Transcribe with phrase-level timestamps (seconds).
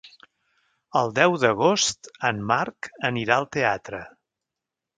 [1.01, 4.05] El deu d'agost en Marc anirà al teatre.